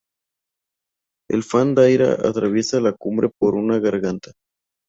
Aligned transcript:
El 1.29 1.43
Fan 1.43 1.75
Darya 1.75 2.13
atraviesa 2.13 2.81
la 2.81 2.93
cumbre 2.93 3.29
por 3.39 3.53
una 3.53 3.77
garganta. 3.77 4.31